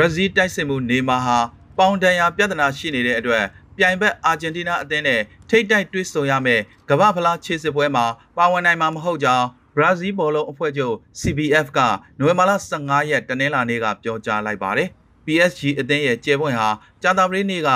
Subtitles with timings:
[0.00, 1.38] ရာဇီးတိုက်စစ်မှုနေမာဟာ
[1.78, 3.44] ပေါင်တန်ရာပြဿနာရှိနေတဲ့အတွက်
[3.76, 6.60] ပြိုင်ဘက်အာဂျင်တီးနားအသင်းနဲ့ထိတ်တိုက်တွေ့ဆုံရမယ်
[6.90, 8.04] ကမ္ဘာဖလားခြေစစ်ပွဲမှာ
[8.36, 9.46] ပါဝင်နိုင်မှာမဟုတ်ကြောင်း
[9.76, 11.78] ဘရာဇီးဘောလုံးအဖွဲ့ချုပ် CBF က
[12.18, 14.88] နိုဝင်ဘာလ15ရက်တနင်္လာနေ့ကပြောကြားလိုက်ပါတယ်။
[15.26, 16.68] PSG အသင်းရဲ့ကျေပွင့်ဟာ
[17.02, 17.70] ကြာသပတေးနေ့က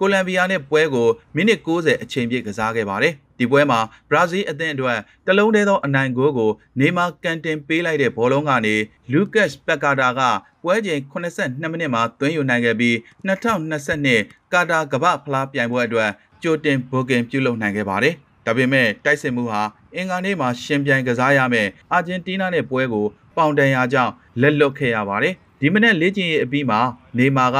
[0.00, 6.50] ကိုလံဘီယာနဲ့ပွဲကိုမိနစ်90အချိန်ပြည့်ကစားခဲ့ပါတယ်။ ဒီပွဲမှာဘရာဇီးအသင်းအတွက်တလုံးတည်းသောအနိုင်ဂိုးကို
[6.80, 8.74] နေမာကန်တင်ပေးလိုက်တဲ့ဘောလုံးကနေ
[9.12, 10.20] လူကတ်ပက်ကာတာက
[10.62, 12.94] ပွဲချိန်82မိနစ်မှာသွင်းယူနိုင်ခဲ့ပြီး
[13.28, 16.10] 2022ကာတာကမ္ဘာဖလားပြိုင်ပွဲအတွက်
[16.42, 18.14] ကြိုတင်ဘိုကင်ပြုလုပ်နိုင်ခဲ့ပါတယ်။
[18.46, 19.62] ဒါပေမဲ့တိုက်စစ်မှုဟာ
[19.94, 26.80] အင်္ဂါနေ့မှာရှင်ပြိုင်ကစားရမယ့်အာဂျင်တီးနားနဲ့ပွဲကိုပေါင်တန်ရာကြောင့်လက်လွတ်ခဲ့ရပါတယ်။ဒီမနေ့လေ့ကျင့်ရေးအပြီးမှာ
[27.18, 27.58] နေမာက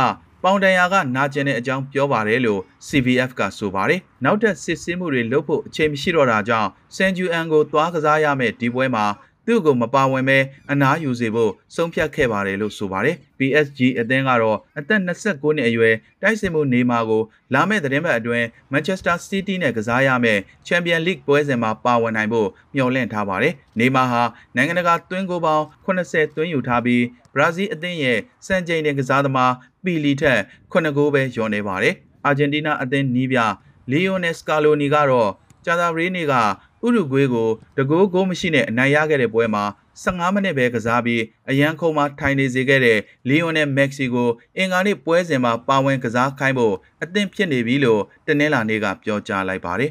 [0.48, 9.04] ပေါင်တန်ရာကနာကျင်တဲ့အကြောင်းပြောပါတယ်လို့ CVF ကဆိုပါတယ်။နောက်ထပ်စစ်ဆေးမှုတွေလုပ်ဖို့အချိန်မရှိတော့တာကြောင့်စန်ဂျူအန်ကိုသွားကစားရမယ့်ဒီပွဲမှာ
[9.46, 10.38] သူ့ကိုမပါဝင်ပဲ
[10.70, 17.22] အနားယူစေဖို့ဆုံးဖြတ်ခဲ့ပါတယ်လို့ဆိုပါတယ်။ PSG အသင်းကတော့အသက်29နှစ်အရွယ်တိုက်စစ်မှုနေမာကို
[17.54, 24.22] လာမယ့်သတင်းပတ်အတွင်း Manchester City နဲ့ကစားရမယ့် Champions League ပွဲစဉ်မှာပါဝင်နိုင်ဖို့မျှော်လင့်ထားပါတယ်။နေမာဟာ
[24.56, 27.02] နိုင်ငံတကာသွင်းကိုပေါင်း80သွင်းယူထားပြီး
[27.34, 29.52] ဘရာဇီးအသင်းရဲ့စံချိန်တင်ကစားသမား
[29.84, 30.40] ပီလီထက်
[30.72, 31.94] 9ဂိုးပဲလျော်နေပါတယ်။
[32.26, 33.38] အာဂျင်တီးနားအသင်းနီးပြ
[33.90, 35.30] လီယိုနယ်စကာလိုနီကတော့
[35.64, 36.34] ဂျာသာရီနေ့က
[36.84, 39.64] ဥရုဂွေးကိုတကိုးဂိုးမရှိနဲ့အနိုင်ရခဲ့တဲ့ပွဲမှာ
[40.02, 49.90] 15မိနစ်ပဲကစားပြီးအရန်ခုံမှာထိုင်နေစေခဲ့တဲ့လီယိုနယ်မက္ဆီကိုအင်္ဂါနေ့ပွဲစဉ်မှာပါဝင်ကစားခိုင်းဖို့အသင့်ဖြစ်နေပြီလို့တနင်္လာနေ့ကပြောကြားလိုက်ပါတယ်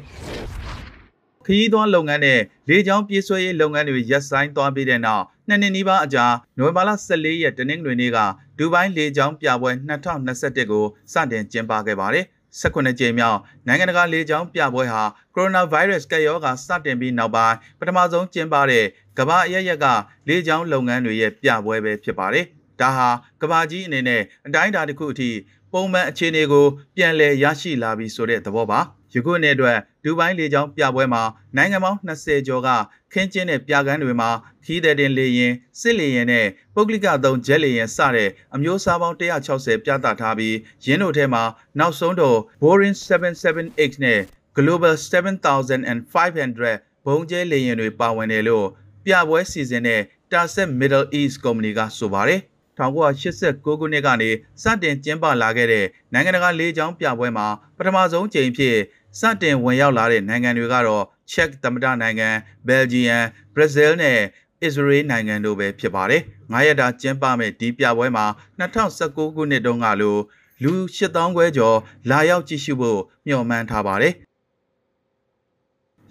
[1.46, 6.26] ခရီးသွားလုပ်ငန်းနဲ့လေကြောင်းပြေးဆွဲရေးလုပ်ငန်းတွေရပ်ဆိုင်းသွားပြီးတဲ့နောက်နှစ်နှစ်နီးပါးအကြာ
[6.58, 8.18] နိုဝင်ဘာလ14ရက်တနင်္ဂနွေနေ့က
[8.58, 12.24] ဒူဘိုင်းလေကြောင်းပြပွဲ2021ကိုစတင်ကျင်းပခဲ့ပါတယ်
[12.60, 15.02] 18ကြိမ်မြောက်နိုင်ငံတကာလေကြောင်းပြပွဲဟာ
[15.34, 18.84] ကိုရိုနာဗိုင်းရပ်စ်ကပ်ရောဂါစတင်ပြီးနောက်ပိုင်းပထမဆုံးကျင်းပတဲ့
[19.18, 19.86] ကမ္ဘာအရရက်က
[20.28, 22.44] လေကြောင်းလုပ်ငန်းတွေရဲ့ပြပွဲပဲဖြစ်ပါတယ်။
[22.80, 23.08] ဒါဟာ
[23.42, 25.30] ကမ္ဘာကြီးအနေနဲ့အတိုင်းအတာတစ်ခုအထိ
[25.72, 26.66] ပုံမှန်အခြေအနေကို
[26.96, 28.80] ပြန်လည်ရရှိလာပြီဆိုတဲ့သဘောပါ။
[29.14, 31.22] ယခုနှစ်အတွက် ဒူဘိုင်းလေကြောင်းပြပွဲမှာ
[31.56, 32.68] နိုင်ငံပေါင်း20ကျော်က
[33.12, 34.30] ခင်းကျင်းတဲ့ပြကန်းတွေမှာ
[34.64, 40.56] ခီးတဲ့တင်လေရင်စစ်လေရင်နဲ့ပုဂ္ဂလိကသုံးဂျက်လေရင်စတဲ့အမျိုးအစားပေါင်း160ပြသထားပြီး
[40.86, 41.42] ရင်းတို့ထဲမှာ
[41.78, 44.20] နောက်ဆုံးတော့ Boeing 778နဲ့
[44.56, 48.66] Global 7500ဘုံကျဲလေရင်တွေပါဝင်တယ်လို့
[49.04, 50.00] ပြပွဲစီစဉ်တဲ့
[50.30, 52.40] Tarset Middle East Company ကဆိုပါတယ်
[52.78, 54.30] 1989ခုနှစ်ကနေ
[54.62, 57.46] စတင်ကျင်းပလာခဲ့တဲ့နိုင်ငံတကာလေကြောင်းပြပွဲမှာ
[57.76, 58.76] ပထမဆုံးကြိမ်ဖြစ်
[59.18, 62.28] စတင်ဝင်ရောက်လာတဲ့နိုင်ငံတွေကတော့ချက်သမ္မတနိုင်ငံ
[62.66, 63.18] ဘယ်လ်ဂျီယံ
[63.54, 64.18] ဘရာဇီးနဲ့
[64.62, 66.22] အစ္စရေးနိုင်ငံတို့ပဲဖြစ်ပါတယ်။
[66.52, 68.26] 9ရက်တာကျင်းပမဲ့ဒီပြပွဲမှာ
[68.60, 70.16] 2019ခုနှစ်တုန်းကလို
[70.62, 71.76] လူ8000ခွဲကျော်
[72.10, 74.14] လာရောက်ကြည့်ရှုဖို့မျှော်မှန်းထားပါတယ်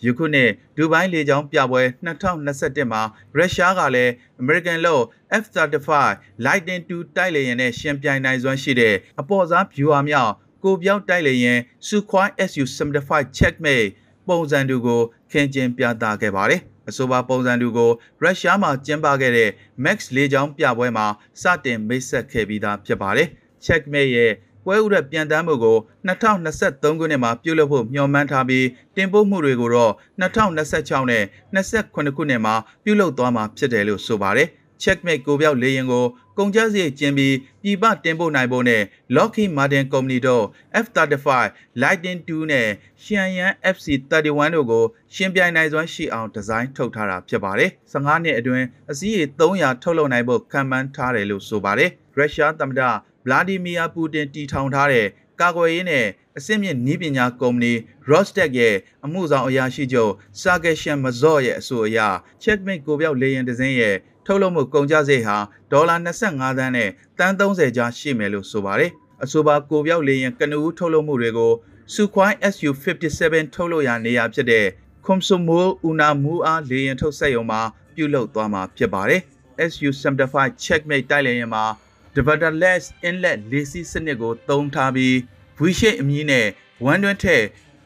[0.06, 3.02] ယခုနှစ်ဒူဘိုင်းလေကြောင်းပြပွဲ2021မှာ
[3.36, 4.12] ရုရှားကလည်း
[4.42, 5.04] American လို့
[5.42, 5.90] F-35
[6.46, 10.32] Lightning II တိုက်လေယာဉ်နဲ့ရှင်ပြိုင်နိုင်စွမ်းရှိတဲ့အပေါ်စားဗျူဟာမြောက်
[10.66, 13.88] ကိုပြောင်းတိုက်လေယာဉ် Sukhoi Su-75 Checkmate
[14.28, 19.50] ပုံစံတူကိုခင်းကျင်းပြသခဲ့ပါတယ်။အဆိုပါပုံစံတူကိုရုရှားမှာကျင်းပခဲ့တဲ့
[19.84, 21.06] Max လေကြောင်းပြပွဲမှာ
[21.42, 23.28] စတင်မိတ်ဆက်ခဲ့ပြီးသားဖြစ်ပါတယ်။
[23.66, 24.32] Checkmate ရဲ့
[24.66, 25.78] ပွဲဥရက်ပြန်တမ်းမှုကို
[26.08, 28.66] 2023ခုနှစ်မှာပြုလုပ်ဖို့မျှော်မှန်းထားပြီး
[28.96, 31.24] တင်ပို့မှုတွေကိုတော့2026နဲ့
[31.56, 34.50] 28ခုနှစ်မှာပြုလုပ်သွားမှာဖြစ်တယ်လို့ဆိုပါတယ်။
[34.84, 36.06] Checkmate ကိုပြောက်လေရင်ကို
[36.38, 38.82] ကုန်ကျစရိတ်ကျင်းပြီးပြည်ပတင်ပို့နိုင်ဖို့နဲ့
[39.16, 40.46] Lockheed Martin Company တို့
[40.84, 41.28] F-35
[41.82, 42.68] Lightning II နဲ့
[43.04, 44.84] Xiaoyan FC-31 တို့ကို
[45.16, 52.82] ရှင်းပြိုင်နိုင်စွမ်းရှိအောင်ဒီဇိုင်းထုတ်ထားတာဖြစ်ပါတယ်။15နှစ်အတွင်းအစည်းအဝေး300ထုတ်လုပ်နိုင်ဖို့ခံမှန်းထားတယ်လို့ဆိုပါတယ်။ရုရှားသမ္မတ
[53.26, 55.08] ဗလာဒီမီယာပူတင်တီထောင်ထားတဲ့
[55.42, 56.06] ကာကွယ်ရေးနဲ့
[56.38, 57.74] အစစ်မြစ်နည်းပညာကုမ္ပဏီ
[58.10, 58.76] Rostec ရဲ့
[59.06, 62.00] အမှုဆောင်အရာရှိချုပ်စာကက်ရှန်မဇော့ရဲ့အဆိုအရ
[62.44, 65.38] Checkmate ကိုပြောက်လေယာဉ်တစ်စင်းရဲ့ ထုတ်လုပ်မှုကုန်ကျစရိတ်ဟာ
[65.72, 68.92] ဒေါ်လာ25သန်းနဲ့တန်း30ကျားရှိမယ်လို့ဆိုပါတယ်။
[69.24, 71.54] အဆိုပါကိုပြောက်လေယာဉ်ကနဦးထုတ်လုပ်မှုတွေကို
[71.94, 74.66] Sukhoi Su-57 ထုတ်လုပ်ရာနေရာဖြစ်တဲ့
[75.06, 77.62] Komsomol Unamua လေယာဉ်ထုတ်စက်ရုံမှာ
[77.96, 79.22] ပြုလုပ်သွားမှာဖြစ်ပါတယ်။
[79.74, 81.66] Su-75 Checkmate တိုက်လေယာဉ်မှာ
[82.16, 85.14] Dividerless Inlet လေးစီးစနစ်ကိုသုံးထားပြီး
[85.60, 86.48] V-shape အမည်နဲ့
[86.86, 87.44] ဝမ်းတွင်းထက်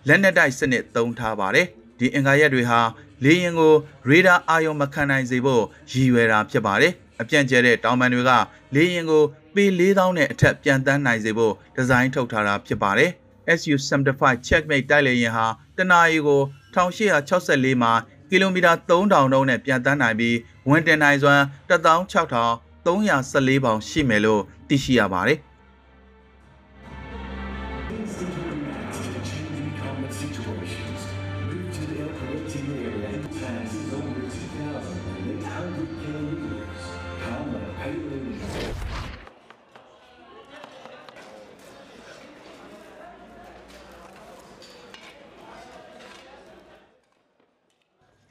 [0.07, 1.67] လက်နက်တိုက်စနစ်သုံးထားပါတယ်။
[1.99, 2.79] ဒီအင်္ဂါရက်တွေဟာ
[3.23, 3.73] လေယာဉ်ကို
[4.09, 8.31] ရေဒါအာရုံမခံနိုင်စေဖို့ရည်ရွယ်တာဖြစ်ပါတယ်။အပြန့်ကျဲတဲ့တောင်ပန်တွေက
[8.75, 9.23] လေယာဉ်ကို
[9.55, 13.11] ပေ4000နဲ့အထက်ပြန်တန်းနိုင်စေဖို့ဒီဇိုင်းထုတ်ထားတာဖြစ်ပါတယ်။
[13.57, 15.45] SU-75 Checkmate တိုက်လေယာဉ်ဟာ
[15.77, 16.41] တနအီကို
[16.75, 17.93] 1864မှာ
[18.29, 20.37] ကီလိုမီတာ3000နှုန်းနဲ့ပြန်တန်းနိုင်ပြီး
[20.69, 25.37] ဝင်တင်နိုင်စွမ်း16300 314ပေါင်ရှိမယ်လို့သိရှိရပါတယ်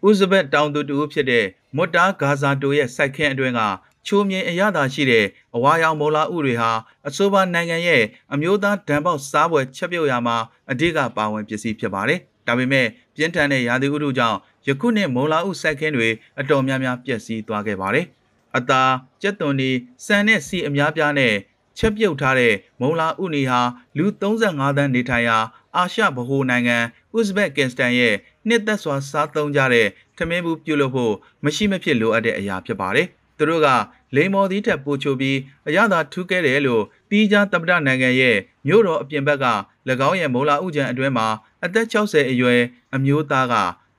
[0.08, 1.44] ဥဇဘက်တောင်သူတူဖြစ်တဲ့
[1.76, 3.60] မွတ်တာဂါဇာတိုရဲ့စိုက်ခင်းအတွင်းက
[4.06, 5.24] ချိုးမြင်အရသာရှိတဲ့
[5.54, 6.70] အဝါရောင်မိုလာဥတွေဟာ
[7.08, 8.02] အဆိုပါနိုင်ငံရဲ့
[8.32, 10.36] အမျိုးသားဒဏ်ပေါက်စားပွဲချက်ပြုတ်ရမှာ
[10.70, 14.38] အဓိကပါဝင်ပစ္စည်းဖြစ်ပါတယ်။ဒါပေမဲ့ပြင်းထန်တဲ့ရာသီဥတုကြောင့်
[14.68, 16.08] ယခုနှစ်မိုလာဥစိုက်ခင်းတွေ
[16.40, 18.06] အတော်များများပျက်စီးသွားခဲ့ပါတယ်။
[18.56, 18.82] အသာ
[19.22, 19.70] ကြက်သွန်ဒီ
[20.06, 21.34] စံနဲ့စီအများပြားနဲ့
[21.78, 23.60] ချက်ပြုတ်ထားတဲ့မုံလာဥနီဟာ
[23.98, 25.38] လူ35သန်းနေထိုင်ရာ
[25.76, 26.76] အာရှဗဟိုနိုင်ငံ
[27.18, 28.14] ဥဇဘက်ကင်စတန်ရဲ့
[28.48, 29.86] နှစ်သက်စွာစားသုံးကြတဲ့
[30.16, 31.14] ထမင်းဘူးပြုလုပ်ဖို့
[31.44, 33.06] မရှိမဖြစ်လိုအပ်တဲ့အရာဖြစ်ပါတယ်။
[33.38, 33.68] သူတို့က
[34.14, 35.36] လိန်မော်သီးထက်ပိုချိုပြီး
[35.68, 38.36] အရသာထူးခဲ့တယ်လို့ပြီးကြားတပဒနိုင်ငံရဲ့
[38.66, 39.46] မြို့တော်အပြင်ဘက်က၎
[40.08, 41.28] င်းရဲ့မိုလာဥကြံအတွင်းမှာ
[41.64, 42.60] အသက်60အရွယ်
[42.94, 43.54] အမျိုးသားက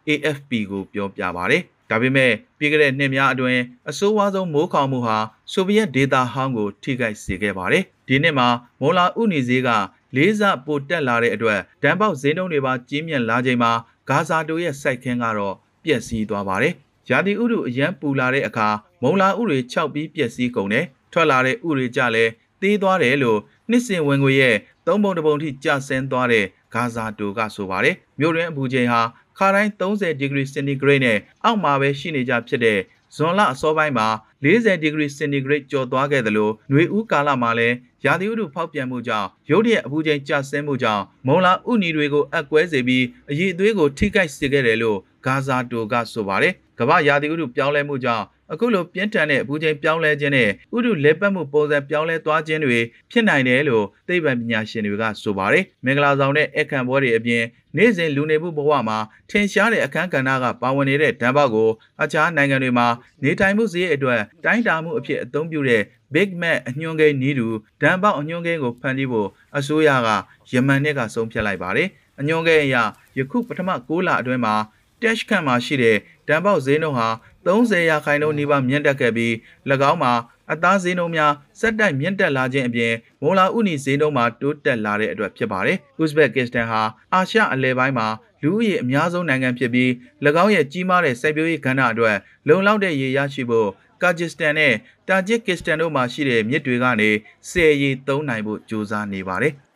[0.07, 5.17] AFP ကိုပြောပြပါတယ်။ဒါပေမဲ့ပြီးခဲ့တဲ့နှစ်များအတွင်းအဆိုးဝါးဆုံးမိုးခေါင်မှုဟာ
[5.51, 8.47] ဆိုဗီယက်ဒေတာဟောင်းကို ထိခိုက်စေခဲ့ပါတယ်။ဒီနှစ်မှာ
[8.81, 9.69] မိုလာဥနီဈေးက
[10.15, 13.71] လေးစားပိုတက်လာတဲ့အတွက်ဒဏ်ပေါက်ဈေးနှုန်းတွေပါကြီးမြင့်လာချိန်မှာ
[14.09, 16.73] ဂါဇာတိုရဲ့စိုက်ခင်းကတော့ပျက်စီးသွားပါတယ်။
[17.09, 18.67] ရာသီဥတုအရန်ပူလာတဲ့အခါ
[19.03, 23.39] မုံလာဥတွေခြောက်ပြီးပျက်စီးကုန်တယ်။ထွက်လာတဲ့ဥတွေကြလည်းသေးသွားတယ်လို့
[23.69, 29.01] နှစ်စဉ်ဝင်ငွေရဲ့သုံးပုံတစ်ပုံထိကျဆင်းသွားတဲ့ဂါဇာတိုကဆိုပါတယ်။မြို့တွင်းအပူချိန်ဟာ
[29.37, 32.79] ခါတိုင်း30ဒီဂရီစင်တီဂရိတ်နဲ့အောက်မှာပဲရှိနေကြဖြစ်တဲ့
[33.15, 34.07] ဇွန်လအစောပိုင်းမှာ
[34.43, 37.75] 40ဒီဂရီစင်တီဂရိတ်ကျော်သွားခဲ့သလိုຫນွေဦးကာလမှာလည်း
[38.05, 52.79] ရာသီဥတုဖောက်ပြန်မှုကြောင့်ရုတ်တရက်အပူချိန်ကျဆင်းမှုကြောင့်မုံလာဥနီတွေကိုအက်ကွဲစေပြီးအရည်အသွေးကိုထိခိုက်စေခဲ့တယ်လို့ဂါဇာတိုကဆိုပါတယ်။ကမ္ဘာရာသီဥတုပြောင်းလဲမှုကြောင့် အခုလိုပြင်းထန်တဲ့အပူချိန်ပြောင်းလဲခြင်းနဲ့ဥတုလက်ပတ်မှုပုံစံပြောင်းလဲသွားခြင်းတွေ
[53.11, 57.43] ဖြစ်နိုင်တယ်လို့သိပ္ပံပညာရှင်တွေကဆိုပါတယ်။မင်္ဂလာဆောင်တဲ့အခမ်းပွဲတွေအပြင်
[57.77, 58.97] နေ့စဉ်လူနေမှုဘဝမှာ
[59.29, 61.69] ထင်ရှားတဲ့အခန်းကဏ္ဍကပါဝင်နေတဲ့ဓာတ်ပေါက်ကို
[62.03, 62.87] အခြားနိုင်ငံတွေမှာ
[63.23, 65.81] နေထိုင်မှုစည်းအတွက်တိုင်းတာမှုအဖြစ်အသုံးပြုတဲ့
[66.13, 67.47] Big Mac အညွှန်းကိန်းနီးတူ
[67.81, 70.09] ဓာတ်ပေါက်အညွှန်းကိန်းကိုဖန်တီးဖို့အစိုးရက
[70.53, 71.87] ယမန်နှစ်ကဆုံးဖြတ်လိုက်ပါတယ်။
[72.19, 72.75] အညွှန်းကိန်းအရ
[73.17, 74.55] ယခုပထမ6လအတွင်းမှာ
[75.01, 75.97] Dash ခန့်မှာရှိတဲ့
[76.27, 77.09] ဓာတ်ပေါက်ဈေးနှုန်းဟာ
[77.45, 79.33] 30ရာခိုင်နှုန်းနီးပါးမြင့်တက်ခဲ့ပြီး၎
[79.91, 80.13] င်းမှာ
[80.51, 86.81] အသားဈေးနှုန်းများစက်တိုက်မြင့်တက်လာခြင်းအပြင်မိုလာဥနီဈေးနှုန်းမှာတိုးတက်လာတဲ့အတွက်ဖြစ်ပါတယ်။ဥဇဘက်ကစ္စတန်ဟာ
[87.13, 88.07] အာရှအလဲပိုင်းမှာ
[88.43, 89.89] လူဦးရေအများဆုံးနိုင်ငံဖြစ်ပြီး၎
[90.43, 92.17] င်းရဲ့ကြီးမားတဲ့စိုက်ပျိုးရေးကဏ္ဍအတွက်
[92.47, 93.69] လုံလောက်တဲ့ရေရရှိဖို့
[94.01, 94.73] ကာဂျစ်စတန်နဲ့
[95.07, 97.09] တာဂျစ်ကစ္စတန်တို့မှာရှိတဲ့မြစ်တွေကနေ
[97.49, 99.53] ဆယ်ရီသုံးနိုင်ဖို့ကြိုးစားနေပါတယ်။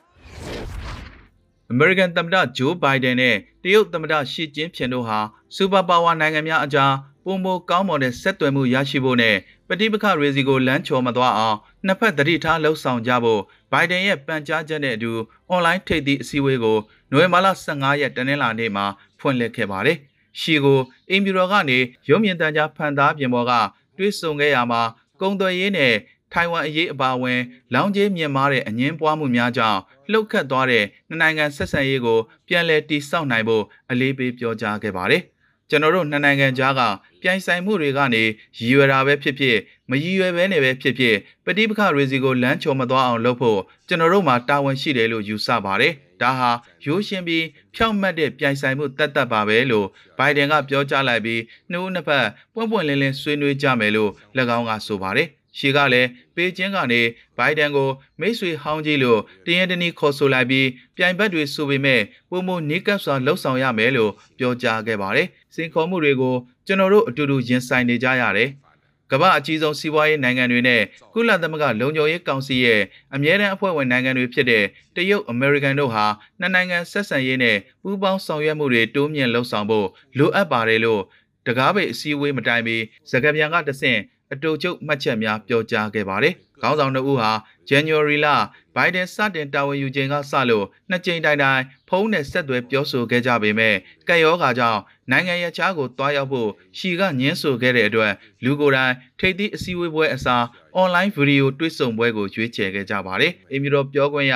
[1.73, 5.19] American သမ္မတဂျိုးဘိုင်ဒန်နဲ့တရုတ်သမ္မတရှီကျင်းဖျင်တို့ဟာ
[5.55, 6.93] စူပါပါဝါနိုင်ငံများအကြား
[7.25, 9.35] ပုံမကောင်းမွန်တဲ့ဆက်သွယ်မှုရရှိဖို့နဲ့
[9.67, 13.41] ပဋိပက္ခရေစီကိုလမ်းချော်မသွားအောင်နှစ်ဖက်တတိထားလှုပ်ဆောင်ကြဖို့
[13.71, 15.11] ဘိုင်ဒန်ရဲ့ပန်ကြားချက်နဲ့အတူ
[15.49, 16.77] အွန်လိုင်းထိပ်သီးအစည်းအဝေးကို
[17.11, 18.85] နိုဝင်ဘာလ15ရက်တနင်္လာနေ့မှာ
[19.19, 19.97] ဖွင့်လှစ်ခဲ့ပါတယ်။
[20.39, 20.79] ရှီကို
[21.09, 21.77] အင်ဘီရောကနေ
[22.09, 23.51] ရုံမြင့်တန်းကြားဖန်သားပြင်ပေါ်က
[23.97, 24.81] တွဲဆုံခဲ့ရမှာ
[25.21, 25.93] ကုံသွယ်ရေးနဲ့
[26.33, 27.39] ထိုင်ဝမ်အရေးအပါအဝင်
[27.73, 29.79] လောင်ကျေးမြင့်မားတဲ့အငင်းပွားမှုများကြောင့်
[30.11, 35.21] လှုပ်ခတ်သွားတဲ့နှစ်နိုင်ငံဆက်ဆံရေးကိုပြန်လည်တည်ဆောက်နိုင်ဖို့အလေးပေးပြောကြားခဲ့ပါတယ်။
[35.69, 36.81] ကျွန်တော်တို့နှစ်နိုင်ငံကြားက
[37.21, 38.23] ပြိုင်ဆိုင်မှုတွေကနေ
[38.57, 39.57] ရည်ရွယ်တာပဲဖြစ်ဖြစ်
[39.89, 41.15] မရည်ရွယ်ဘဲနဲ့ပဲဖြစ်ဖြစ်
[41.45, 46.51] ပဋိပက္ခတွေစီကိုလမ်းချော်မသွားအောင်လုပ်ဖို့ကျွန်တော်တို့မှာတာဝန်ရှိတယ်လို့ယူဆပါတယ်။ဒါဟာ
[46.85, 49.87] ရိုးရှင်းပြီးဖြောင့်မတ်တဲ့ပြိုင်ဆိုင်မှုတတ်တတ်ပါပဲလို့
[50.17, 54.11] ဘိုင်ဒန်ကပြောကြားလိုက်ပြီးနှစ်ဦးနှစ်ဖက်ပွင့်ပွင့်လင်းလင်းဆွေးနွေးကြမယ်လို့၎
[54.57, 57.01] င်းကဆိုပါတယ်။ ရှီကလည်းပေကျင်းကနေ
[57.37, 60.67] ဘိုင်ဒန်ကိုမိတ်ဆွေဟောင်းကြီးလို့တရင်တနည်းခေါ်ဆိုလိုက်ပြီး
[60.97, 66.35] ပြိုင်ဘက်တွေဆိုပေမဲ့ပုံမနီးကပ်စွာလှုပ်ဆောင်ရမယ်လို့ပြောကြားခဲ့ပါတယ်။စင်ခေါ်မှုတွေကို
[66.67, 68.51] ကျွန်တော်တို့အတူတူရင်ဆိုင်နေကြရတယ်။
[69.11, 70.81] ကမ္ဘာအကြီးဆုံးစီးပွားရေးနိုင်ငံတွေနဲ့
[71.13, 72.81] ကုလသမဂ္ဂလုံခြုံရေးကောင်စီရဲ့
[73.15, 74.63] အမြဲတမ်းအဖွဲ့ဝင်နိုင်ငံတွေဖြစ်တဲ့
[74.95, 76.05] တရုတ် အမေရိကန်တို့ဟာ
[76.39, 81.01] နှစ်နိုင်ငံဆက်ဆံရေးနဲ့ပူးပေါင်းဆောင်ရွက်မှုတွေတိုးမြင့်လှုပ်ဆောင်ဖို့လိုအပ်ပါတယ်လို့
[81.47, 82.77] တကားပိတ်အစည်းအဝေးမတိုင်မီ
[83.11, 83.99] စကားပြန်ကတဆင့်
[84.31, 87.31] အတူချုပ်မှတ်ချက်များပြောကြားခဲ့ပါတယ်။ခေါင်းဆောင်တို့ဟာ
[87.69, 88.27] January လ
[88.75, 93.75] ဘိုင်ဒန်စတင်တာဝန်ယူချိန်ကစလို့နှစ်ကြိမ်တိုင်တိုင်ဖုန်းနဲ့ဆက်သွယ်ပြောဆိုခဲ့ကြပေမဲ့
[94.07, 98.13] ကက်ရောဂါကြောင့်နိုင်ငံရခြားကိုတွားရောက်ဖို့ရှီကညင်းဆိုခဲ့တဲ့အတွက်
[98.43, 104.35] လူကိုယ်တိုင်ထိပ်သီးအစည်းအဝေးပွဲအစားအွန်လိုင်းဗီဒီယိုတွေ့ဆုံပွဲကိုရွေးချယ်ခဲ့ကြပါတယ်။အင်မီရောပြောခွင့်ရ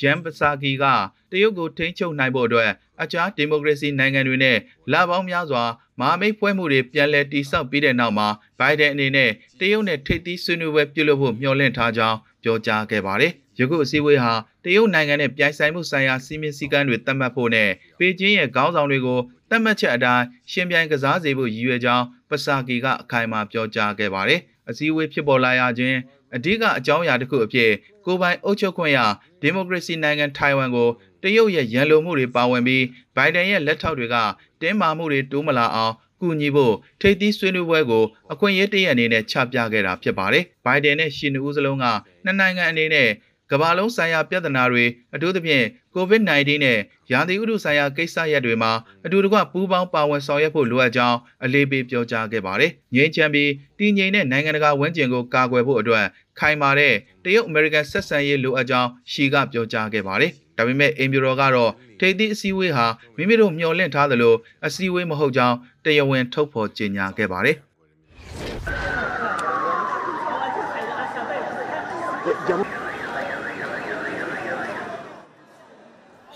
[0.00, 0.84] ဂျမ်ပစာကီက
[1.30, 2.70] တရုတ်ကိုထိန်းချုပ်နိုင်ဖို့အတွက်
[3.02, 4.58] အခြားဒီမိုကရေစီနိုင်ငံတွေနဲ့
[4.92, 5.64] လာပေါင်းများစွာ
[6.00, 14.34] မဟာမိတ်ဖွဲ့မှုတွေပြန်လည်တည်ဆောက်ပြီးတဲ့နောက်မှာဘိုင်ဒန်အနေနဲ့တရုတ်နဲ့ထိပ်သီးဆွေးနွေးပွဲပြုလုပ်ဖို့မျှော်လင့်ထားကြောင်းပြောကြားခဲ့ပါတယ်။ယခုအစည်းအဝေးဟာ
[14.64, 25.96] တရုတ်နိုင်ငံနဲ့ပြိုင်ဆိုင်မှုဆိုင်ရာစီမင်းစည်းကမ်းတွေသတ်မှတ်ဖို့နဲ့ပေကျင်းရဲ့ခေါင်းဆောင်တွေကိုသတ်မှတ်ချက်အတိုင်းရှင်ပြိုင်ကစားစေဖို့ရည်ရွယ်ကြောင်းပစာကီကအခိုင်အမာပြောကြားခဲ့ပါတယ်။အစည်းအဝေးဖြစ်ပေါ်လာရခြင်း
[26.34, 27.70] အဓိကအကြောင်းအရာတစ်ခုအဖြစ်
[28.04, 28.98] ကိုပိုင်အုပ်ချုပ်ခွင့်ရ
[29.40, 30.88] ဒီမိုကရေစီနိုင်ငံထိုင်ဝမ်ကို
[31.26, 32.84] တရုတ်ရဲ့ရန်လိုမှုတွေပါဝင်ပြီး
[33.16, 34.16] ဘိုင်ဒန်ရဲ့လက်ထောက်တွေက
[34.60, 41.84] တင်းမာမှုတွေတိုးမလာအောင်ကူညီဖို့ထိပ်သီးဆွေးနွေးပွဲကိုအခွင့်အရေးတရအနေနဲ့ချပြခဲ့တာဖြစ်ပါတယ်။ဘိုင်ဒန်နဲ့ရှီနူးစလုံးက
[42.24, 43.08] နှစ်နိုင်ငံအနေနဲ့
[43.50, 45.64] ကမ္ဘာလုံးဆိုင်ရာပြဿနာတွေအထူးသဖြင့်
[45.94, 46.78] COVID-19 နဲ့
[47.12, 48.72] ရာသီဥတုဆိုင်ရာကိစ္စရပ်တွေမှာ
[49.04, 56.04] အတူတကွပူးပေါင်းပါဝင်ဆောင်ရွက်ဖို့လိုအပ်ကြောင်းအလေးပေးပြောကြားခဲ့ပါတယ်။ငြိမ်းချမ်းပြီးတည်ငြိမ်တဲ့နိုင်ငံတကာဝန်ကျင်ကိုကာကွယ်ဖို့အတွက်
[56.38, 62.86] ခိုင်မာတဲ့တရုတ်အမေရိကန်ဆက်ဆံရေးလိုအပ်ကြောင်းရှီကပြောကြားခဲ့ပါတယ်။ ဒါပေမဲ့အင်ဗျူရောကတော့ထိပ်သီးအစည်းအဝေးဟာ
[63.16, 64.34] မိမိတို့မျှော်လင့်ထားသလို
[64.66, 67.56] အစည်းအဝေးမဟုတ်ကြောင်းတရားဝင်ထုတ်ဖော်ကြေညာခဲ့ပါတယ်။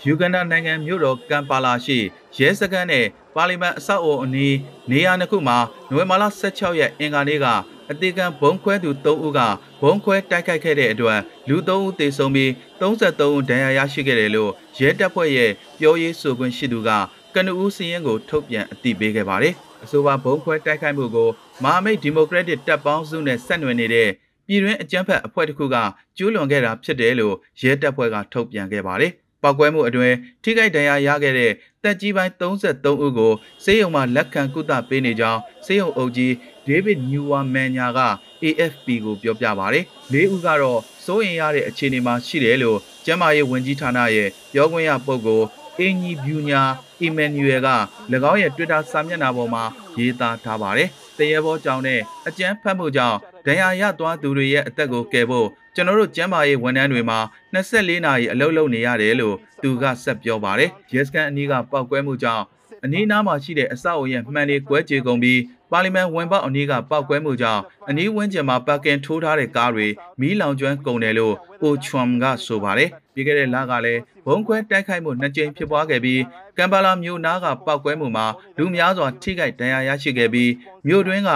[0.05, 1.97] ယူဂန်ဒါနိုင်ငံမြို့တော်ကမ်ပါလာရှိ
[2.37, 4.55] ရဲစခန်းနဲ့ပါလီမန်အဆောက်အအုံအနီး
[4.91, 5.57] နေရာနှစ်ခုမှာ
[5.89, 7.45] နိုဝင်ဘာလ16ရက်အင်္ဂါနေ့က
[7.91, 9.39] အသေးခံဘုံခွဲသူ3ဦးက
[9.81, 11.19] ဘုံခွဲတိုက်ခိုက်ခဲ့တဲ့အတွက်
[11.49, 16.89] လူ3ဦးသေဆုံးပြီး33ဦးဒဏ်ရာရရှိခဲ့တယ်လို့ရဲတပ်ဖွဲ့ရဲ့ပြောရေးဆိုခွင့်ရှိသူက
[17.35, 21.29] ကနဦးစီရင်ကိုထုတ်ပြန်အသိပေးခဲ့ပါတယ်။အဆိုပါဘုံခွဲတိုက်ခိုက်မှုကို
[21.63, 24.09] မဟာမိတ်ဒီမိုကရက်တစ်တပ်ပေါင်းစုနဲ့ဆက်နွယ်နေတဲ့
[24.47, 25.75] ပြည်တွင်းအကြမ်းဖက်အဖွဲ့တစ်ခုက
[26.17, 31.51] ကျူးလွန်ခဲ့တာဖြစ်တယ်လို့ရဲတပ်ဖွဲ့ကထုတ်ပြန်ခဲ့ပါတယ်။ပောက်ကွဲမှုအတွင်းထိခိုက်ဒဏ်ရာရခဲ့တဲ့
[31.83, 33.33] တက်ကြီးပိုင်း33ဦးကို
[33.63, 36.33] စေယုံမှလက်ခံကုသပေးနေကြောင်းစေယုံအုပ်ကြီး
[36.67, 37.99] ဒေးဗစ်နျူဝါမန်ညာက
[38.43, 39.79] AFP ကိုပြောပြပါဗျ။
[40.11, 45.47] လေးဦးကတော့စိုးရင်ရတဲ့အခြေအနေမှာရှိတယ်လို့ကျန်းမာရေးဝန်ကြီးဌာနရဲ့ပြောခွင့်ရပုဂ္ဂိုလ်
[45.79, 46.61] အင်ဂျီဗျူညာ
[47.01, 47.69] အီမန်နျူရယ်က၎
[48.31, 49.63] င်းရဲ့ Twitter စာမျက်နှာပေါ်မှာ
[49.99, 57.19] ရေးသားထားပါတယ်။တရေဘောကြောင့်နဲ့အကြမ်းဖက်မှုကြောင့်ဒဏ်ရာရသွားသူတွေရဲ့အသက်ကိုကယ်ဖို့ကျွန်တော်တို့ကျန်းမာရေးဝန်ထမ်းတွေမှာ
[57.53, 62.43] 24နာရီအလုပ်လုပ်နေရတယ်လို့သူကဆက်ပြောပါတယ်။ရဲစခန်းအနီးကပောက်ကွဲမှုကြောင့်
[62.83, 65.39] အနီးနားမှာရှိတဲ့အဆောက်အုံရဲ့မှန်တွေကွဲကြေကုန်ပြီး
[65.71, 69.87] ပါလီမန်ဝင်ပေါက်အနီးကပောက်ကွဲမှုကြောင့်အနီးဝန်းကျင်မှာပါကင်ထိုးထားတဲ့ကားတွေ
[70.19, 76.21] မီးလောင်ကျွမ်းကုန်တယ်လို့အိုချွမ်ကဆိုပါတယ်။ပြီးခဲ့တဲ့လကလည်းဘုံခွဲတိုက်ခိုက်မှုနှစ်ကြိမ်ဖြစ်ပွားခဲ့ပြီး
[76.57, 78.25] ကမ်ဘာလာမြို့နားကပောက်ကွဲမှုမှာ
[78.57, 80.51] လူများစွာထိခိုက်ဒဏ်ရာရရှိခဲ့ပြီး
[80.87, 81.31] မြို့တွင်းက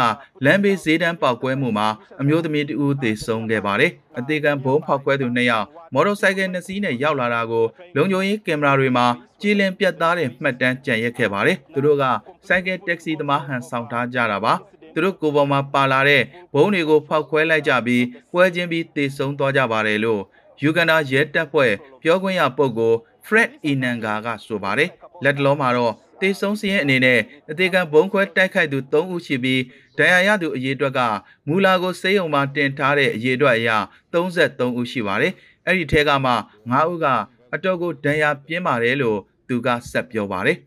[0.46, 1.88] လမ်းဘေးဈေးတန်းပောက်ကွဲမှုမှာ
[2.22, 7.66] အမျိုးသမီးတဦးသေဆုံးခဲ့ပါတယ်။အသေးခံဘုံဖောက်ကွဲသူနှစ်ယောက်မော်တော်ဆိုင်ကယ်နှစ်စီးနဲ့ရောက်လာတာကို
[7.96, 9.06] လုံခြုံရေးကင်မရာတွေမှာ
[9.42, 12.04] ကြည်လင်ပြတ်သားတဲ့မှတ်တမ်းကြံရက်ခဲ့ပါတယ်။သူတို့က
[12.48, 14.54] ဆိုင်ကယ်တက္ကစီသမားဟန်ဆောင်ထားကြတာပါ။
[14.96, 16.22] သူတို့ကိုယ်ပေါ်မှာပါလာတဲ့
[16.54, 20.22] ဘုံတွေကိုဖောက်ခွဲလိုက်ကြပြီးပွဲချင်းပြီးတေဆုံးသွားကြပါတယ်လို့
[20.62, 24.90] ယူဂန်ဒါရဲတပ်ဖွဲ့ပြောခွင့်ရပုဂ္ဂိုလ် Fred Inanga ကဆိုပါတယ်
[25.24, 27.20] လက်တလုံးမှာတော့တေဆုံးစီးရင်အနေနဲ့
[27.52, 29.62] အသေးကံဘုံခွဲတိုက်ခိုက်သူ3ဦးရှိပြီး
[29.98, 31.00] ဒဏ်ရာရသူအရေအတွက်က
[31.48, 33.70] မူလာကိုစေးရုံမှာတင်ထားတဲ့အရေအတွက်အရ
[34.14, 35.34] 33ဦးရှိပါတယ်
[35.66, 36.34] အဲ့ဒီထဲကမှ
[36.72, 37.06] 9ဦးက
[37.54, 40.58] အတော်ကိုဒဏ်ရာပြင်းပါတယ်လို့သူကဆက်ပြောပါတယ်